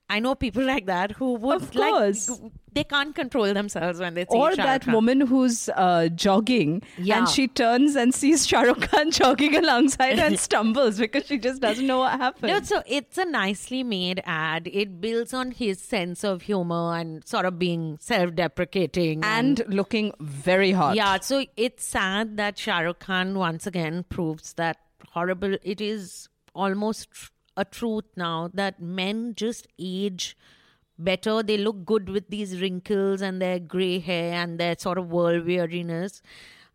[0.10, 2.32] I know people like that who would Of like course.
[2.74, 4.94] they can't control themselves when they see Or Shah that Khan.
[4.94, 7.18] woman who's uh, jogging Yeah.
[7.20, 11.38] and she turns and sees Shah Rukh Khan jogging alongside her and stumbles because she
[11.38, 12.54] just doesn't know what happened.
[12.54, 14.70] No, so it's a nicely made ad.
[14.72, 20.72] It builds on his sense of humor and sort of being self-deprecating and looking very
[20.72, 20.96] hot.
[20.96, 21.20] yeah.
[21.20, 24.78] So it's sad that Shah Rukh Khan once again proves that
[25.12, 25.58] horrible.
[25.64, 27.10] It is almost
[27.58, 30.38] a truth now that men just age
[30.98, 31.44] better.
[31.44, 35.46] They look good with these wrinkles and their gray hair and their sort of world
[35.46, 36.22] weariness.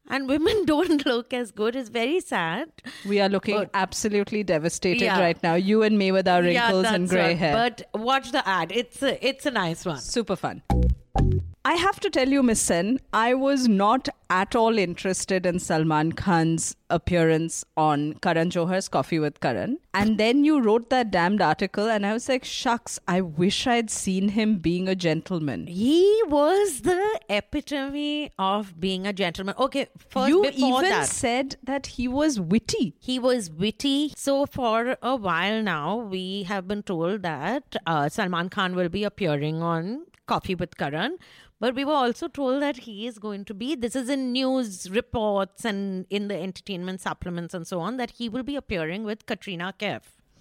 [0.08, 1.76] And women don't look as good.
[1.76, 2.68] It's very sad.
[3.08, 5.20] We are looking But- absolutely devastated Yeah.
[5.20, 5.54] right now.
[5.54, 7.38] You and me with our wrinkles and that's grey right.
[7.38, 7.54] hair.
[7.54, 8.72] But watch the ad.
[8.72, 9.98] It's a, it's a nice one.
[10.00, 10.62] Super fun.
[11.64, 16.10] I have to tell you, Miss Sen, I was not at all interested in Salman
[16.10, 19.78] Khan's appearance on Karan Johar's Coffee with Karan.
[19.94, 23.90] And then you wrote that damned article, and I was like, shucks, I wish I'd
[23.90, 25.68] seen him being a gentleman.
[25.68, 29.54] He was the epitome of being a gentleman.
[29.56, 32.96] Okay, first you even that, said that he was witty.
[32.98, 34.14] he was witty.
[34.16, 39.04] So for a while now, we have been told that uh, Salman Khan will be
[39.04, 41.18] appearing on Coffee with Karan.
[41.62, 44.90] But we were also told that he is going to be, this is in news
[44.90, 49.26] reports and in the entertainment supplements and so on, that he will be appearing with
[49.26, 50.00] Katrina Kaif.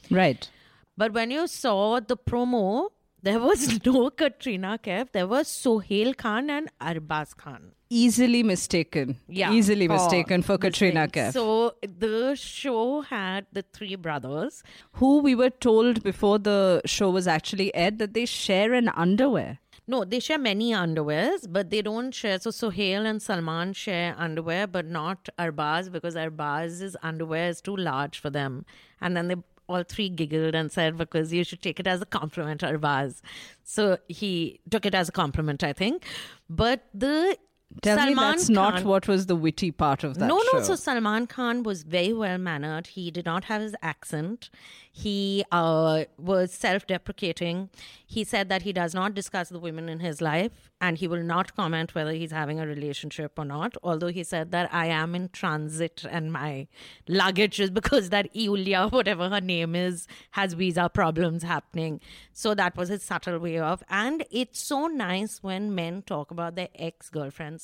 [0.10, 0.50] Right.
[0.98, 2.90] But when you saw the promo,
[3.22, 5.12] there was no Katrina Kaif.
[5.12, 7.74] There was Sohail Khan and Arbaaz Khan.
[7.92, 9.20] Easily mistaken.
[9.28, 9.52] Yeah.
[9.52, 11.08] Easily mistaken for Katrina.
[11.08, 11.34] Kaif.
[11.34, 14.64] So the show had the three brothers.
[14.94, 19.60] who we were told before the show was actually aired that they share an underwear.
[19.92, 22.40] No, they share many underwears, but they don't share.
[22.40, 28.18] So Sohail and Salman share underwear, but not Arbaaz because Arbaaz's underwear is too large
[28.18, 28.66] for them.
[29.02, 29.36] And then they
[29.68, 33.22] all three giggled and said, because you should take it as a compliment, Arbaaz.
[33.64, 36.06] So he took it as a compliment, I think.
[36.50, 37.38] But the
[37.82, 40.58] Tell me Salman that's not Khan- what was the witty part of that no, show.
[40.58, 40.64] no.
[40.64, 42.88] So Salman Khan was very well mannered.
[42.88, 44.50] He did not have his accent.
[44.94, 47.70] He uh, was self deprecating.
[48.06, 51.24] He said that he does not discuss the women in his life and he will
[51.24, 53.78] not comment whether he's having a relationship or not.
[53.84, 56.68] Although he said that I am in transit and my
[57.08, 62.02] luggage is because that Yulia, whatever her name is, has visa problems happening.
[62.34, 63.84] So that was his subtle way of.
[63.90, 67.10] And it's so nice when men talk about their ex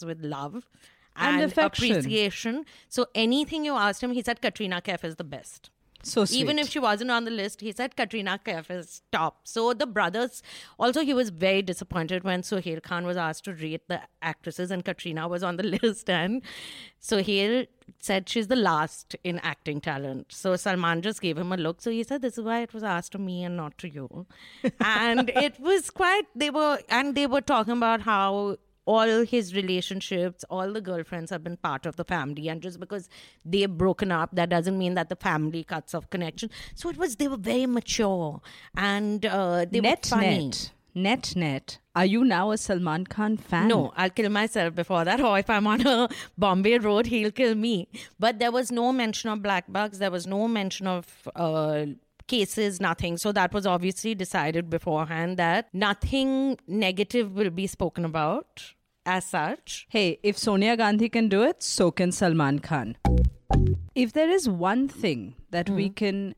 [0.06, 0.68] with love
[1.16, 2.66] And and, appreciation.
[2.90, 5.72] So anything you asked him, he said Katrina Kaif is the best.
[6.04, 6.40] so sweet.
[6.40, 9.48] Even if she wasn't on the list, he said Katrina Kaif is top.
[9.48, 10.44] So the brothers,
[10.78, 14.86] also he was very disappointed when Sohail Khan was asked to rate the actresses and
[14.86, 16.44] Katrina was on the list and
[17.00, 17.66] Sohail
[18.00, 20.28] said she's the last in acting talent.
[20.30, 21.82] So Salman just gave him a look.
[21.82, 24.28] So he said, this is why it was asked to me and not to you.
[24.80, 28.58] and it was quite, they were, and they were talking about how
[28.88, 33.10] all his relationships, all the girlfriends have been part of the family, and just because
[33.46, 36.50] they've broken up, that doesn't mean that the family cuts off connection.
[36.74, 38.42] So it was they were very mature
[38.76, 40.46] and uh, they net were funny.
[40.46, 41.78] net net net.
[41.96, 43.68] Are you now a Salman Khan fan?
[43.68, 45.20] No, I'll kill myself before that.
[45.28, 47.88] Or if I'm on a Bombay road, he'll kill me.
[48.20, 49.98] But there was no mention of blackbucks.
[49.98, 51.86] There was no mention of uh,
[52.28, 53.18] cases, nothing.
[53.18, 58.74] So that was obviously decided beforehand that nothing negative will be spoken about
[59.08, 59.88] as such.
[59.90, 62.98] Hey, if Sonia Gandhi can do it, so can Salman Khan.
[63.96, 65.94] If there is one thing that we hmm.
[65.94, 66.36] can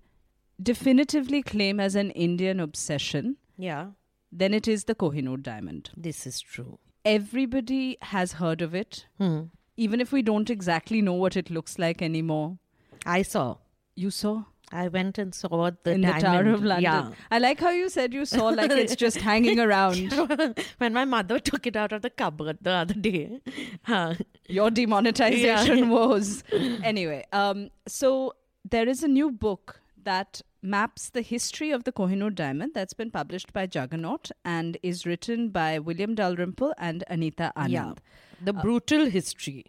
[0.62, 3.88] definitively claim as an Indian obsession, Yeah,
[4.32, 5.90] then it is the Kohinoor diamond.
[5.98, 6.80] this is true.
[7.04, 9.42] Everybody has heard of it, hmm.
[9.76, 12.60] even if we don't exactly know what it looks like anymore.
[13.06, 13.58] I saw.
[13.96, 16.22] You saw I went and saw the in diamond.
[16.22, 16.84] the Tower of London.
[16.84, 17.12] Yeah.
[17.32, 20.12] I like how you said you saw like it's just hanging around.
[20.78, 23.40] when my mother took it out of the cupboard the other day.
[23.88, 24.16] Uh,
[24.48, 25.90] Your demonetization Yeah.
[25.90, 26.44] woes.
[26.84, 28.34] Anyway, um, so
[28.70, 33.10] there is a new book that maps the history of the Kohinoor diamond that's been
[33.12, 37.70] published by Juggernaut and is written by William Dalrymple and Anita Anand.
[37.72, 37.94] yeah.
[38.42, 39.66] The brutal history.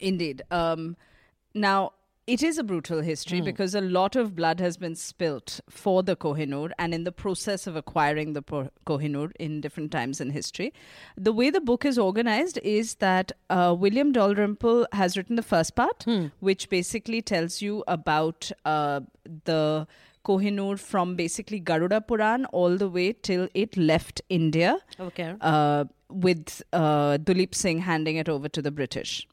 [0.00, 0.42] Indeed.
[0.50, 0.96] Um,
[1.54, 1.92] now,
[2.26, 6.16] it is a brutal history because a lot of blood has been spilt for the
[6.16, 10.72] Kohinoor and in the process of acquiring the po- Kohinoor in different times in history.
[11.16, 15.76] The way the book is organized is that uh, William Dalrymple has written the first
[15.76, 16.04] part,
[16.40, 19.00] which basically tells you about uh,
[19.44, 19.86] the
[20.24, 25.34] Kohinoor from basically Garuda Puran all the way till it left India Okay.
[25.40, 29.28] uh, with uh, Duleep Singh handing it over to the British.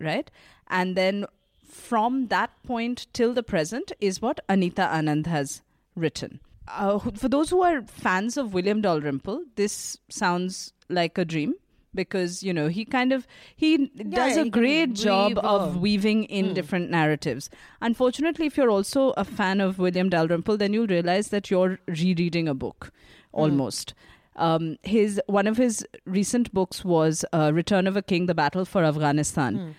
[0.00, 0.30] Right?
[0.68, 1.26] And then
[1.70, 5.62] from that point till the present is what Anita Anand has
[5.94, 6.40] written.
[6.68, 11.54] Uh, for those who are fans of William Dalrymple, this sounds like a dream
[11.94, 16.54] because you know he kind of he does a can great job of weaving in
[16.54, 17.50] different narratives.
[17.80, 22.48] Unfortunately, if you're also a fan of William Dalrymple, then you'll realize that you're rereading
[22.48, 22.92] a book
[23.32, 23.94] almost.
[24.36, 28.64] Um, his one of his recent books was uh, Return of a King: The Battle
[28.64, 29.74] for Afghanistan,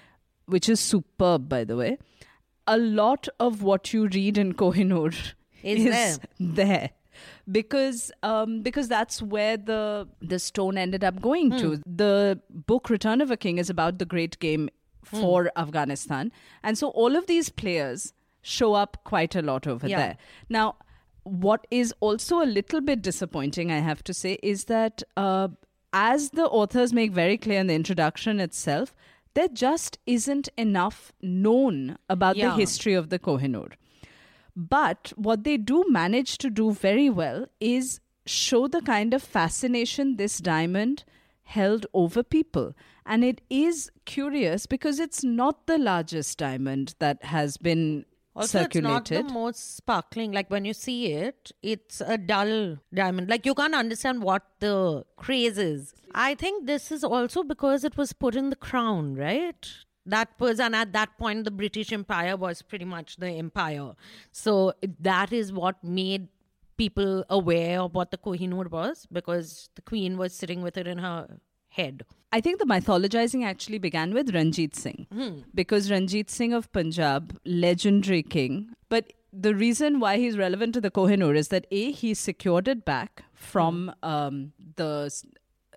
[0.45, 1.97] which is superb, by the way.
[2.67, 5.13] A lot of what you read in Kohinoor
[5.63, 6.91] Is is there
[7.51, 11.81] because um, because that's where the the stone ended up going to.
[11.85, 14.69] The book Return of a King is about the great game
[15.03, 16.31] for Afghanistan,
[16.63, 19.97] and so all of these players show up quite a lot over Yeah.
[19.97, 20.17] there.
[20.49, 20.75] Now,
[21.23, 25.49] what is also a little bit disappointing, I have to say, is that uh,
[25.93, 28.95] as the authors make very clear in the introduction itself,
[29.33, 33.71] there just isn't enough known about the history of the Kohinoor.
[34.55, 40.17] But what they do manage to do very well is show the kind of fascination
[40.17, 41.03] this diamond
[41.43, 42.73] held over people.
[43.05, 48.05] And it is curious because it's not the largest diamond that has been
[48.41, 49.11] Also, circulated.
[49.11, 50.31] it's not the most sparkling.
[50.31, 53.29] Like when you see it, it's a dull diamond.
[53.29, 55.93] Like you can't understand what the craze is.
[56.13, 59.69] I think this is also because it was put in the crown, right?
[60.05, 63.93] That was, and at that point, the British Empire was pretty much the empire.
[64.31, 66.27] So that is what made
[66.77, 70.97] people aware of what the Kohinoor was because the queen was sitting with it in
[70.97, 71.37] her
[71.71, 72.03] head.
[72.33, 75.07] I think the mythologizing actually began with Ranjit Singh
[75.53, 78.69] because Ranjit Singh of Punjab, legendary king.
[78.89, 82.85] But the reason why he's relevant to the Kohinoor is that A, he secured it
[82.85, 85.11] back from um, the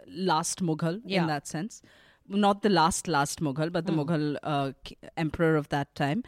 [0.06, 1.22] last Mughal Yeah.
[1.22, 1.82] in that sense.
[2.28, 4.72] Not the last, last Mughal, but the Mughal uh,
[5.16, 6.22] emperor of that time.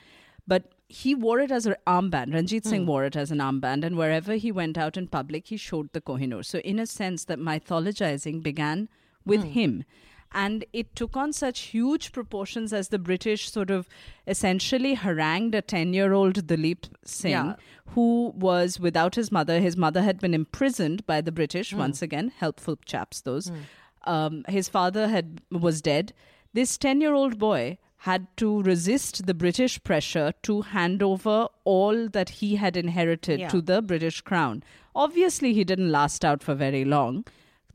[0.46, 2.32] But he wore it as an armband.
[2.34, 5.56] Ranjit Singh wore it as an armband, and wherever he went out in public, he
[5.56, 6.44] showed the Kohinoor.
[6.44, 8.88] So, in a sense, that mythologizing began
[9.26, 9.50] with hmm.
[9.50, 9.84] him.
[10.32, 13.88] And it took on such huge proportions as the British sort of
[14.26, 17.54] essentially harangued a 10 year old Duleep Singh, Yeah.
[17.94, 19.60] who was without his mother.
[19.60, 21.78] His mother had been imprisoned by the British, hmm.
[21.78, 23.48] once again, helpful chaps, those.
[23.48, 24.10] Hmm.
[24.10, 26.12] Um, his father had was dead.
[26.52, 32.08] This 10 year old boy had to resist the British pressure to hand over all
[32.08, 33.48] that he had inherited Yeah.
[33.48, 34.62] to the British crown.
[34.94, 37.24] Obviously, he didn't last out for very long.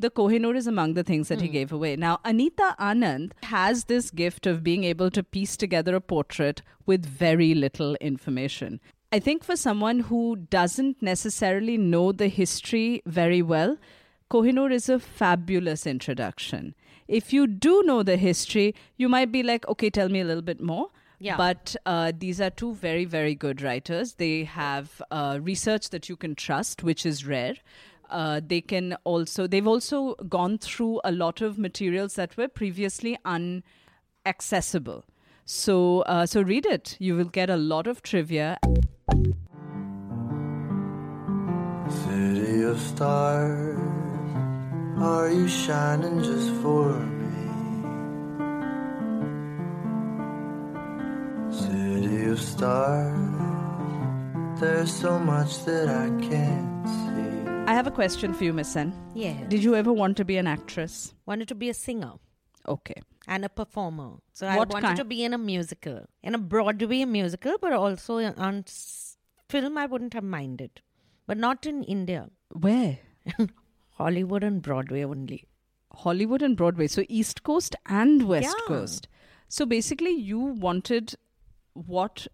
[0.01, 1.95] The Kohinoor is among the things that he gave away.
[1.95, 7.05] Now, Anita Anand has this gift of being able to piece together a portrait with
[7.05, 8.81] very little information.
[9.11, 13.77] I think for someone who doesn't necessarily know the history very well,
[14.31, 16.73] Kohinoor is a fabulous introduction.
[17.07, 20.41] If you do know the history, you might be like, okay, tell me a little
[20.41, 20.87] bit more.
[21.19, 21.37] Yeah.
[21.37, 24.15] But uh, these are two very, very good writers.
[24.15, 27.53] They have uh, research that you can trust, which is rare.
[28.11, 33.17] Uh, they can also, they've also gone through a lot of materials that were previously
[33.25, 35.03] unaccessible.
[35.45, 36.97] So, uh, so read it.
[36.99, 38.57] You will get a lot of trivia.
[41.89, 43.79] City of stars,
[44.97, 47.27] are you shining just for me?
[51.51, 53.39] City of stars,
[54.59, 57.30] there's so much that I can't see.
[57.71, 58.91] I have a question for you, Miss Sen.
[59.15, 59.37] Yeah.
[59.47, 61.13] Did you ever want to be an actress?
[61.25, 62.13] Wanted to be a singer.
[62.67, 63.01] Okay.
[63.27, 64.09] and a performer.
[64.33, 67.71] So What I wanted kind- to be in a musical, in a Broadway musical, but
[67.71, 68.15] also
[68.47, 69.15] on s-
[69.47, 69.77] film.
[69.77, 70.81] I wouldn't have minded,
[71.27, 72.29] but not in India.
[72.67, 72.97] Where?
[74.01, 75.39] Hollywood and Broadway only.
[76.05, 76.87] Hollywood and Broadway.
[76.87, 78.67] So East Coast and West Yeah.
[78.67, 79.07] Coast.
[79.47, 81.13] So basically, you wanted
[81.73, 82.27] what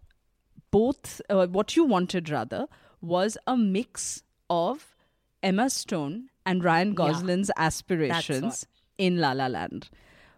[0.70, 2.66] both, uh, what you wanted rather,
[3.00, 4.96] was a mix of
[5.42, 8.66] Emma Stone and Ryan Gosling's aspirations
[8.98, 9.88] in La La Land,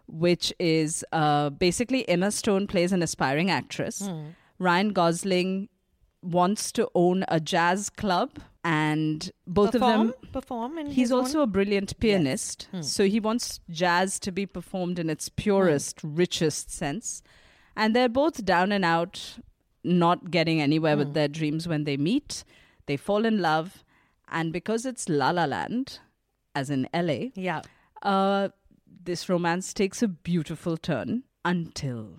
[0.07, 4.07] which is uh, basically Emma Stone plays an aspiring actress.
[4.59, 5.69] Ryan Gosling
[6.21, 11.41] wants to own a jazz club, and both perform, of them perform, and He's also
[11.41, 12.81] a brilliant pianist, Hmm.
[12.83, 17.23] so he wants jazz to be performed in its purest, richest sense.
[17.75, 19.39] And they're both down and out
[19.83, 22.43] not getting anywhere with their dreams when they meet.
[22.85, 23.83] They fall in love,
[24.31, 25.99] and because it's La La Land,
[26.55, 27.61] as in LA, Yeah.
[28.01, 28.49] uh,
[29.03, 32.09] this romance takes a beautiful turn until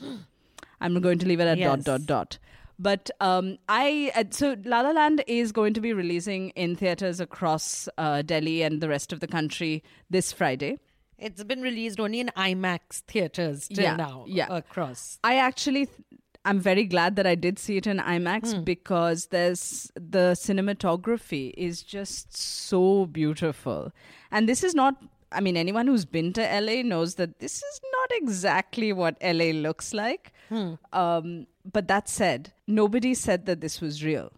[0.80, 1.84] I'm going to leave it at dot Yes.
[1.84, 2.38] dot dot.
[2.78, 7.20] But um, I uh, so La La Land is going to be releasing in theaters
[7.20, 10.78] across uh, Delhi and the rest of the country this Friday.
[11.18, 14.24] It's been released only in IMAX theaters till Yeah, now.
[14.26, 14.48] yeah.
[14.50, 15.20] Across.
[15.22, 15.98] I actually, th-
[16.44, 18.64] I'm very glad that I did see it in IMAX Hmm.
[18.64, 23.92] because there's the cinematography is just so beautiful,
[24.30, 24.96] and this is not.
[25.30, 29.52] I mean, anyone who's been to LA knows that this is not exactly what LA
[29.52, 30.32] looks like.
[30.50, 30.74] Hmm.
[30.92, 34.30] Um, but that said, nobody said that this was real,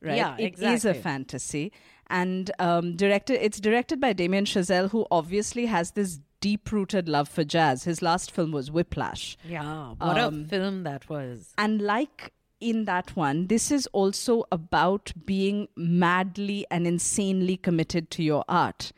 [0.00, 0.16] right?
[0.16, 0.66] Yeah, exactly.
[0.66, 1.70] It is a fantasy,
[2.08, 3.44] and um, directed.
[3.44, 7.84] It's directed by Damien Chazelle, who obviously has this deep-rooted love for jazz.
[7.84, 9.36] His last film was Whiplash.
[9.48, 9.94] Yeah.
[9.98, 11.54] What Um, a film that was.
[11.56, 18.22] And like in that one, this is also about being madly and insanely committed to
[18.22, 18.92] your art.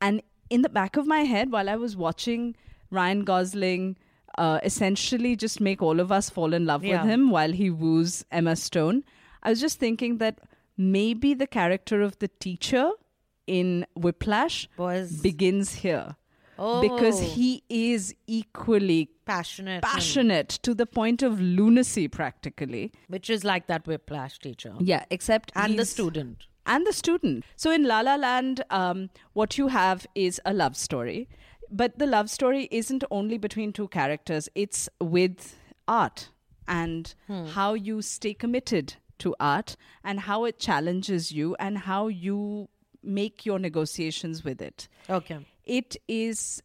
[0.00, 2.54] And in the back of my head, while I was watching
[2.90, 3.96] Ryan Gosling
[4.36, 7.02] uh, essentially just make all of us fall in love Yeah.
[7.02, 9.02] with him while he woos Emma Stone,
[9.42, 10.38] I was just thinking that
[10.76, 12.90] maybe the character of the teacher
[13.48, 16.14] in Whiplash Was begins here.
[16.58, 17.24] Because Oh.
[17.24, 19.74] he is equally passionate.
[19.76, 24.74] and- passionate to the point of lunacy practically Which is like that whiplash teacher.
[24.80, 26.46] yeah except And the student.
[26.66, 30.76] and the student so in la la land um, what you have is a love
[30.76, 31.28] story
[31.70, 35.56] but the love story isn't only between two characters it's with
[35.86, 36.30] art
[36.66, 37.14] and
[37.54, 42.68] how you stay committed to art and how it challenges you and how you
[43.02, 45.38] make your negotiations with it Okay.
[45.68, 46.62] It is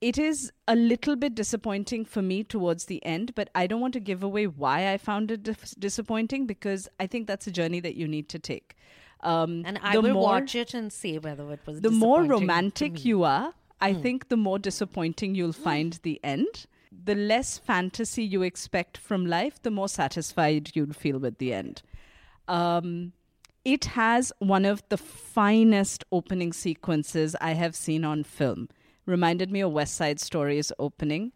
[0.00, 3.94] it is a little bit disappointing for me towards the end but i don't want
[3.94, 7.80] to give away why i found it dis- disappointing because i think that's a journey
[7.80, 8.76] that you need to take.
[9.20, 13.04] Um, And I will more- watch it and see whether it was the more romantic
[13.04, 16.66] you are i think the more disappointing you'll find the end.
[17.06, 21.82] The less fantasy you expect from life the more satisfied you'll feel with the end.
[22.46, 23.12] Um,
[23.64, 28.68] it has one of the finest opening sequences I have seen on film.
[29.06, 31.32] Reminded me of West Side Story's opening.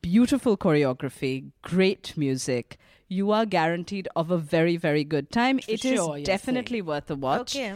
[0.00, 2.78] Beautiful choreography, great music.
[3.08, 5.58] You are guaranteed of a very, very good time.
[5.68, 7.56] It is sure, you're definitely worth a watch.
[7.56, 7.74] Okay.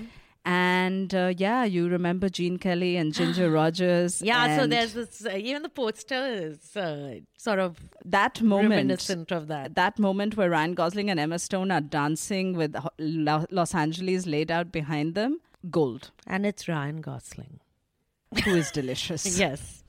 [0.49, 4.23] And uh, yeah, you remember Gene Kelly and Ginger Rogers.
[4.23, 9.33] Yeah, so there's this, uh, even the poster is uh, sort of that moment reminiscent
[9.33, 9.75] of that.
[9.75, 14.53] that moment where Ryan Gosling and Emma Stone are dancing with Lo- Los Angeles laid
[14.53, 17.59] out behind them, gold, And it's Ryan Gosling.
[18.45, 19.39] who is delicious.
[19.47, 19.83] Yes.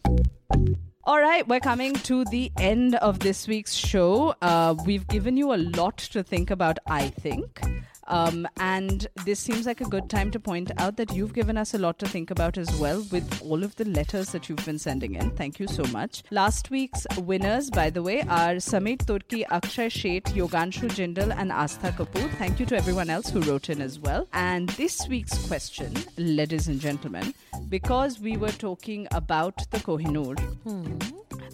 [1.04, 4.34] All right, we're coming to the end of this week's show.
[4.42, 7.62] Uh, we've given you a lot to think about, I think.
[8.08, 11.74] Um, and this seems like a good time to point out that you've given us
[11.74, 14.80] a lot to think about as well with all of the letters that you've been
[14.80, 15.32] sending in.
[15.32, 16.24] Thank you so much.
[16.32, 21.92] Last week's winners, by the way, are Samit Turki, Akshay Sheth, Yoganshu Jindal, and Astha
[21.92, 22.30] Kapoor.
[22.38, 24.28] Thank you to everyone else who wrote in as well.
[24.34, 27.34] And this week's question, ladies and gentlemen,
[27.70, 30.38] because we were talking about the Kohinoor,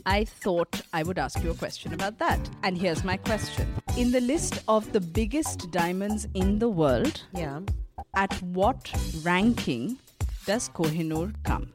[0.06, 2.50] I thought I would ask you a question about that.
[2.64, 3.74] And here's my question.
[3.98, 7.60] In the list of the biggest diamonds the world, Yeah.
[8.16, 8.92] at what
[9.24, 9.98] ranking
[10.46, 11.68] does Kohinoor come?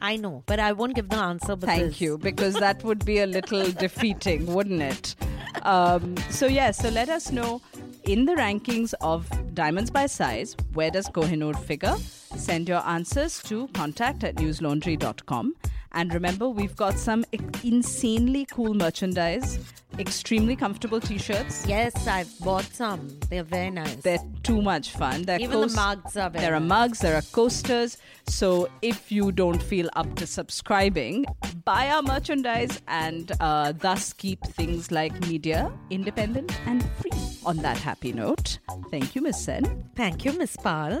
[0.00, 3.26] I know, but I won't give the answer Thank you, because that would be a
[3.26, 5.14] little defeating, wouldn't it?
[5.62, 7.60] Um, so, yes, so let us know
[8.04, 11.96] in the rankings of diamonds by size, where does Kohinoor figure?
[12.36, 15.54] Send your answers to contact at newslaundry.com.
[15.92, 17.24] And remember, we've got some
[17.64, 19.58] insanely cool merchandise,
[19.98, 21.66] extremely comfortable t shirts.
[21.66, 23.08] Yes, I've bought some.
[23.30, 23.96] They're very nice.
[23.96, 25.22] They're too much fun.
[25.22, 27.98] They're Even the mugs are very There are mugs, there are coasters.
[28.26, 31.24] So if you don't feel up to subscribing,
[31.64, 37.10] buy our merchandise and uh, thus keep things like media independent and free.
[37.46, 38.58] On that happy note,
[38.90, 39.84] thank you, Miss Sen.
[39.96, 41.00] Thank you, Miss Pal.